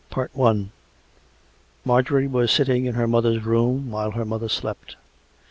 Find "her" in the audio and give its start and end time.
2.95-3.07, 4.09-4.25